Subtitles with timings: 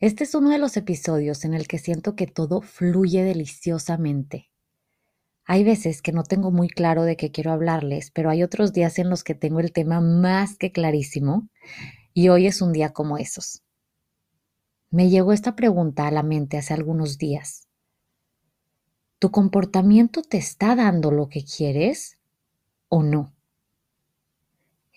[0.00, 4.50] Este es uno de los episodios en el que siento que todo fluye deliciosamente.
[5.44, 8.98] Hay veces que no tengo muy claro de qué quiero hablarles, pero hay otros días
[8.98, 11.48] en los que tengo el tema más que clarísimo
[12.14, 13.62] y hoy es un día como esos.
[14.90, 17.68] Me llegó esta pregunta a la mente hace algunos días.
[19.18, 22.16] ¿Tu comportamiento te está dando lo que quieres?
[22.88, 23.32] o no.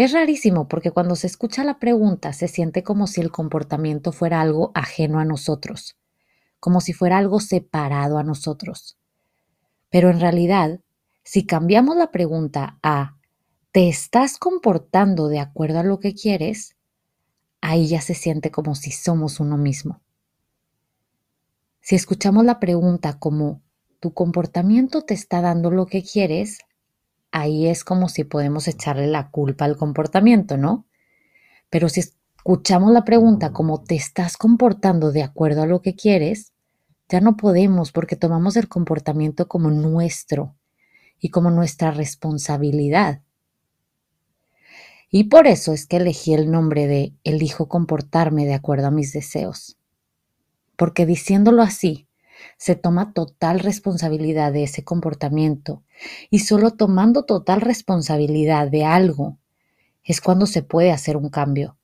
[0.00, 4.40] Es rarísimo porque cuando se escucha la pregunta se siente como si el comportamiento fuera
[4.40, 5.98] algo ajeno a nosotros,
[6.58, 8.96] como si fuera algo separado a nosotros.
[9.90, 10.80] Pero en realidad,
[11.22, 13.18] si cambiamos la pregunta a
[13.72, 16.76] ¿te estás comportando de acuerdo a lo que quieres?
[17.60, 20.00] Ahí ya se siente como si somos uno mismo.
[21.82, 23.60] Si escuchamos la pregunta como
[24.00, 26.60] ¿tu comportamiento te está dando lo que quieres?
[27.32, 30.86] Ahí es como si podemos echarle la culpa al comportamiento, ¿no?
[31.70, 36.52] Pero si escuchamos la pregunta como te estás comportando de acuerdo a lo que quieres,
[37.08, 40.56] ya no podemos porque tomamos el comportamiento como nuestro
[41.18, 43.22] y como nuestra responsabilidad.
[45.10, 49.12] Y por eso es que elegí el nombre de elijo comportarme de acuerdo a mis
[49.12, 49.76] deseos.
[50.76, 52.06] Porque diciéndolo así,
[52.56, 55.82] se toma total responsabilidad de ese comportamiento
[56.30, 59.38] y solo tomando total responsabilidad de algo
[60.04, 61.76] es cuando se puede hacer un cambio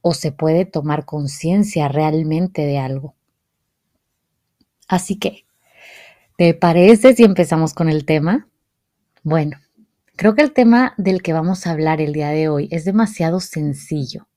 [0.00, 3.14] o se puede tomar conciencia realmente de algo.
[4.88, 5.46] Así que,
[6.36, 8.48] ¿te parece si empezamos con el tema?
[9.24, 9.58] Bueno,
[10.14, 13.40] creo que el tema del que vamos a hablar el día de hoy es demasiado
[13.40, 14.28] sencillo,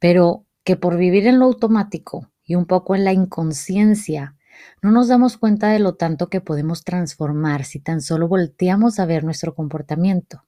[0.00, 4.34] pero que por vivir en lo automático y un poco en la inconsciencia,
[4.82, 9.06] no nos damos cuenta de lo tanto que podemos transformar si tan solo volteamos a
[9.06, 10.44] ver nuestro comportamiento.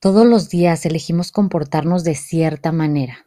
[0.00, 3.26] Todos los días elegimos comportarnos de cierta manera.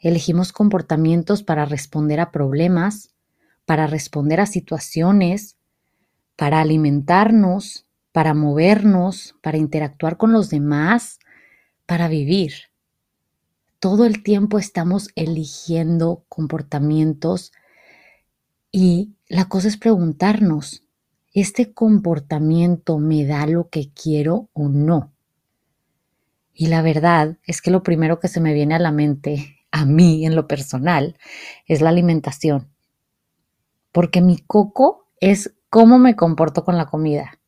[0.00, 3.14] Elegimos comportamientos para responder a problemas,
[3.64, 5.56] para responder a situaciones,
[6.36, 11.20] para alimentarnos, para movernos, para interactuar con los demás,
[11.86, 12.52] para vivir.
[13.78, 17.52] Todo el tiempo estamos eligiendo comportamientos
[18.72, 20.82] y la cosa es preguntarnos,
[21.34, 25.12] ¿este comportamiento me da lo que quiero o no?
[26.54, 29.84] Y la verdad es que lo primero que se me viene a la mente, a
[29.84, 31.18] mí en lo personal,
[31.66, 32.70] es la alimentación.
[33.92, 37.38] Porque mi coco es cómo me comporto con la comida.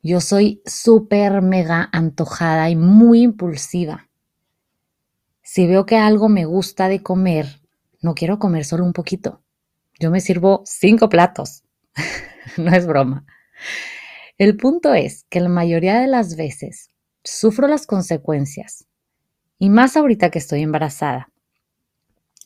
[0.00, 4.08] Yo soy súper mega antojada y muy impulsiva.
[5.42, 7.62] Si veo que algo me gusta de comer,
[8.00, 9.42] no quiero comer solo un poquito.
[9.98, 11.64] Yo me sirvo cinco platos.
[12.56, 13.26] no es broma.
[14.36, 16.90] El punto es que la mayoría de las veces
[17.24, 18.86] sufro las consecuencias.
[19.58, 21.32] Y más ahorita que estoy embarazada.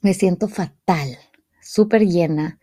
[0.01, 1.19] Me siento fatal,
[1.61, 2.59] súper llena.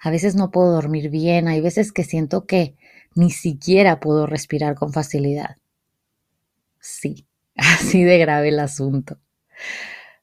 [0.00, 1.46] A veces no puedo dormir bien.
[1.46, 2.74] Hay veces que siento que
[3.14, 5.56] ni siquiera puedo respirar con facilidad.
[6.80, 9.20] Sí, así de grave el asunto.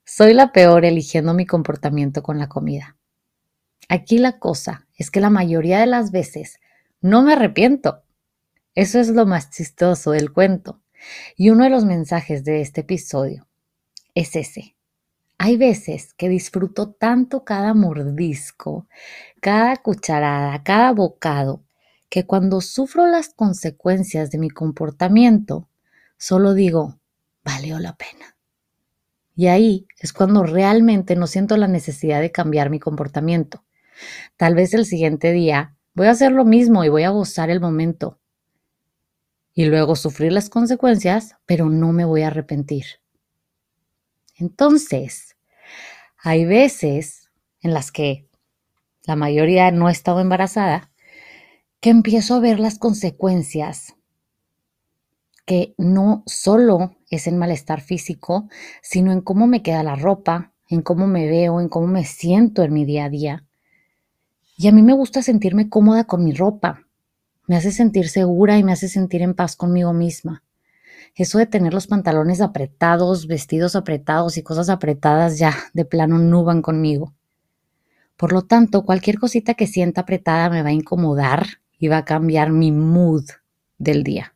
[0.03, 2.98] Soy la peor eligiendo mi comportamiento con la comida.
[3.91, 6.59] Aquí la cosa es que la mayoría de las veces
[7.01, 8.03] no me arrepiento.
[8.75, 10.79] Eso es lo más chistoso del cuento.
[11.35, 13.47] Y uno de los mensajes de este episodio
[14.13, 14.75] es ese.
[15.39, 18.87] Hay veces que disfruto tanto cada mordisco,
[19.41, 21.63] cada cucharada, cada bocado,
[22.09, 25.67] que cuando sufro las consecuencias de mi comportamiento,
[26.17, 26.99] solo digo,
[27.43, 28.37] valió la pena.
[29.35, 33.63] Y ahí es cuando realmente no siento la necesidad de cambiar mi comportamiento.
[34.37, 37.61] Tal vez el siguiente día voy a hacer lo mismo y voy a gozar el
[37.61, 38.19] momento.
[39.53, 42.85] Y luego sufrir las consecuencias, pero no me voy a arrepentir.
[44.37, 45.35] Entonces,
[46.23, 47.29] Hay veces
[47.61, 48.27] en las que
[49.05, 50.91] la mayoría no he estado embarazada,
[51.81, 53.95] que empiezo a ver las consecuencias
[55.45, 58.47] que no solo es en malestar físico,
[58.81, 62.63] sino en cómo me queda la ropa, en cómo me veo, en cómo me siento
[62.63, 63.48] en mi día a día.
[64.61, 66.85] Y a mí me gusta sentirme cómoda con mi ropa.
[67.47, 70.43] Me hace sentir segura y me hace sentir en paz conmigo misma.
[71.15, 76.43] Eso de tener los pantalones apretados, vestidos apretados y cosas apretadas ya de plano no
[76.43, 77.13] van conmigo.
[78.17, 81.47] Por lo tanto, cualquier cosita que sienta apretada me va a incomodar
[81.79, 83.29] y va a cambiar mi mood
[83.77, 84.35] del día.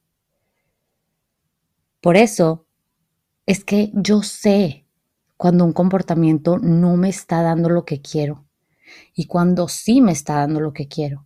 [2.00, 2.66] Por eso
[3.46, 4.86] es que yo sé
[5.36, 8.43] cuando un comportamiento no me está dando lo que quiero
[9.14, 11.26] y cuando sí me está dando lo que quiero.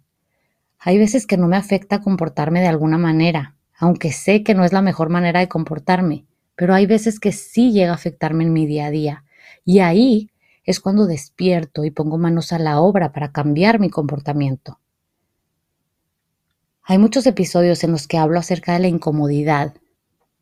[0.79, 4.73] Hay veces que no me afecta comportarme de alguna manera, aunque sé que no es
[4.73, 6.25] la mejor manera de comportarme,
[6.55, 9.23] pero hay veces que sí llega a afectarme en mi día a día.
[9.63, 10.31] Y ahí
[10.63, 14.79] es cuando despierto y pongo manos a la obra para cambiar mi comportamiento.
[16.83, 19.75] Hay muchos episodios en los que hablo acerca de la incomodidad,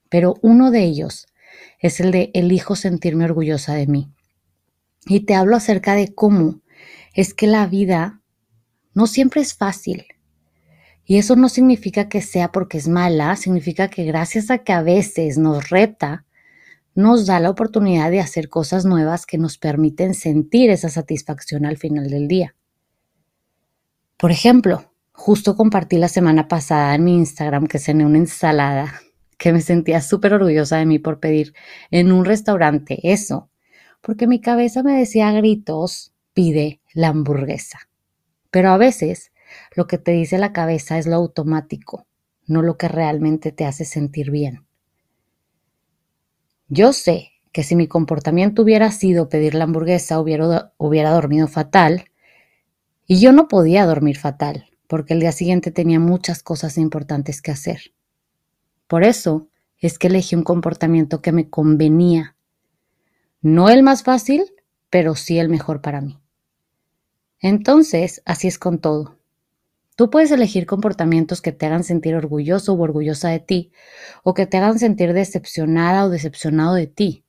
[0.09, 1.27] pero uno de ellos
[1.79, 4.11] es el de elijo sentirme orgullosa de mí.
[5.05, 6.61] Y te hablo acerca de cómo
[7.15, 8.21] es que la vida
[8.93, 10.05] no siempre es fácil
[11.05, 14.81] y eso no significa que sea porque es mala, significa que gracias a que a
[14.81, 16.25] veces nos reta,
[16.93, 21.77] nos da la oportunidad de hacer cosas nuevas que nos permiten sentir esa satisfacción al
[21.77, 22.55] final del día.
[24.17, 29.01] Por ejemplo, justo compartí la semana pasada en mi Instagram que cené una ensalada,
[29.37, 31.53] que me sentía súper orgullosa de mí por pedir
[31.91, 33.49] en un restaurante eso,
[34.01, 37.81] porque mi cabeza me decía a gritos, pide la hamburguesa.
[38.49, 39.31] Pero a veces
[39.75, 42.07] lo que te dice la cabeza es lo automático,
[42.47, 44.65] no lo que realmente te hace sentir bien.
[46.67, 52.05] Yo sé que si mi comportamiento hubiera sido pedir la hamburguesa, hubiera, hubiera dormido fatal.
[53.05, 57.51] Y yo no podía dormir fatal, porque el día siguiente tenía muchas cosas importantes que
[57.51, 57.93] hacer.
[58.87, 59.47] Por eso
[59.77, 62.35] es que elegí un comportamiento que me convenía.
[63.41, 64.43] No el más fácil,
[64.89, 66.19] pero sí el mejor para mí.
[67.39, 69.17] Entonces, así es con todo.
[69.95, 73.71] Tú puedes elegir comportamientos que te hagan sentir orgulloso o orgullosa de ti,
[74.23, 77.23] o que te hagan sentir decepcionada o decepcionado de ti.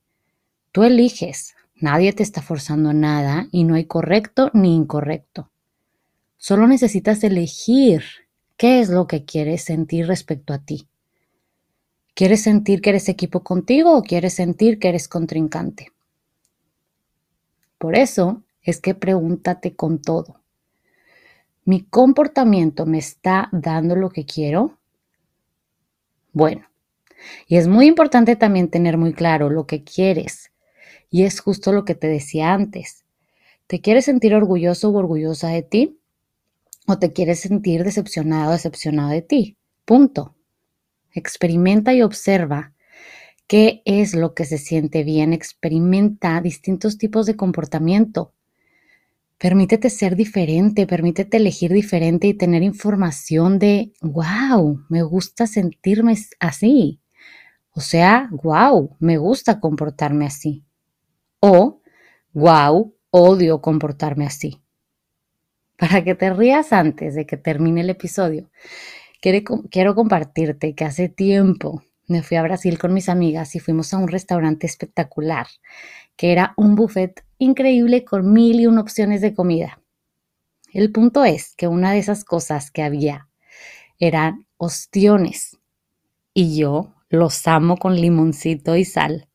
[0.73, 5.49] Tú eliges, nadie te está forzando nada y no hay correcto ni incorrecto.
[6.37, 8.03] Solo necesitas elegir
[8.57, 10.87] qué es lo que quieres sentir respecto a ti.
[12.13, 15.93] ¿Quieres sentir que eres equipo contigo o quieres sentir que eres contrincante?
[17.77, 20.41] Por eso es que pregúntate con todo.
[21.63, 24.77] ¿Mi comportamiento me está dando lo que quiero?
[26.33, 26.67] Bueno,
[27.47, 30.51] y es muy importante también tener muy claro lo que quieres.
[31.09, 33.05] Y es justo lo que te decía antes.
[33.67, 35.99] ¿Te quieres sentir orgulloso o orgullosa de ti?
[36.87, 39.57] ¿O te quieres sentir decepcionado o decepcionado de ti?
[39.85, 40.35] Punto.
[41.13, 42.73] Experimenta y observa
[43.47, 45.31] qué es lo que se siente bien.
[45.31, 48.33] Experimenta distintos tipos de comportamiento.
[49.39, 56.99] Permítete ser diferente, permítete elegir diferente y tener información de, wow, me gusta sentirme así.
[57.71, 60.65] O sea, wow, me gusta comportarme así.
[61.39, 61.81] O,
[62.33, 64.63] wow, odio comportarme así.
[65.77, 68.49] Para que te rías antes de que termine el episodio,
[69.21, 73.97] quiero, compartirte que hace tiempo me fui a Brasil con mis amigas y fuimos a
[73.97, 75.45] un restaurante espectacular,
[76.17, 79.79] que era un buffet increíble con mil y una opciones de comida.
[80.73, 83.29] El punto es que una de esas cosas que había
[83.99, 85.57] eran ostiones
[86.33, 89.29] y yo los amo con limoncito y sal.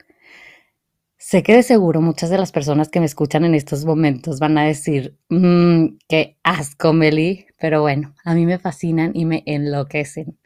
[1.17, 4.59] Sé que de seguro muchas de las personas que me escuchan en estos momentos van
[4.59, 10.37] a decir, mmm, qué asco, Meli, pero bueno, a mí me fascinan y me enloquecen.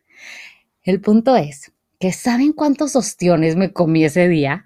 [0.83, 4.66] El punto es que ¿saben cuántos ostiones me comí ese día?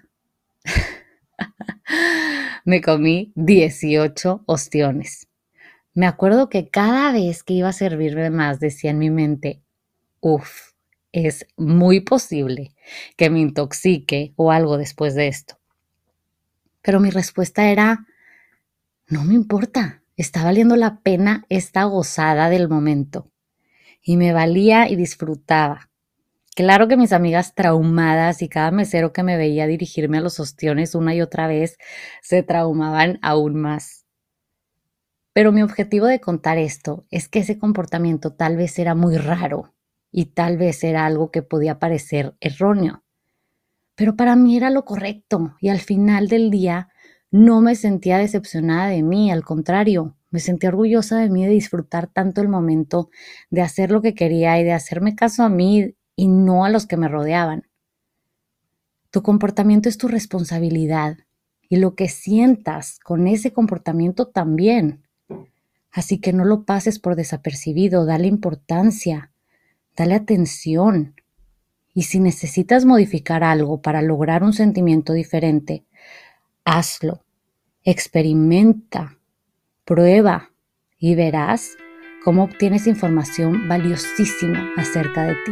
[2.65, 5.27] Me comí 18 ostiones.
[5.93, 9.61] Me acuerdo que cada vez que iba a servirme más decía en mi mente,
[10.21, 10.71] uff,
[11.11, 12.73] es muy posible
[13.17, 15.59] que me intoxique o algo después de esto.
[16.81, 18.05] Pero mi respuesta era,
[19.07, 23.29] no me importa, está valiendo la pena esta gozada del momento.
[24.01, 25.90] Y me valía y disfrutaba.
[26.55, 30.95] Claro que mis amigas traumadas y cada mesero que me veía dirigirme a los ostiones
[30.95, 31.77] una y otra vez
[32.21, 34.05] se traumaban aún más.
[35.33, 39.73] Pero mi objetivo de contar esto es que ese comportamiento tal vez era muy raro
[40.11, 43.03] y tal vez era algo que podía parecer erróneo.
[43.95, 46.89] Pero para mí era lo correcto y al final del día
[47.31, 52.07] no me sentía decepcionada de mí, al contrario, me sentía orgullosa de mí de disfrutar
[52.07, 53.09] tanto el momento,
[53.49, 56.85] de hacer lo que quería y de hacerme caso a mí y no a los
[56.85, 57.67] que me rodeaban.
[59.11, 61.17] Tu comportamiento es tu responsabilidad
[61.67, 65.03] y lo que sientas con ese comportamiento también.
[65.91, 69.31] Así que no lo pases por desapercibido, dale importancia,
[69.95, 71.15] dale atención.
[71.93, 75.85] Y si necesitas modificar algo para lograr un sentimiento diferente,
[76.63, 77.23] hazlo,
[77.83, 79.17] experimenta,
[79.83, 80.51] prueba
[80.97, 81.71] y verás
[82.23, 85.51] cómo obtienes información valiosísima acerca de ti.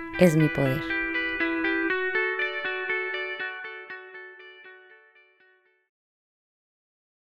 [0.19, 1.00] es mi poder.